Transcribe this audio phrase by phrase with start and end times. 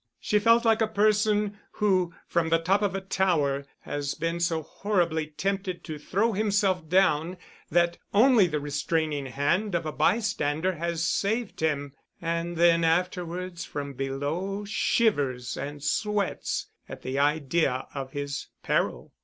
[0.19, 4.63] She felt like a person who from the top of a tower has been so
[4.63, 7.37] horribly tempted to throw himself down,
[7.69, 13.93] that only the restraining hand of a bystander has saved him; and then afterwards from
[13.93, 19.13] below shivers and sweats at the idea of his peril.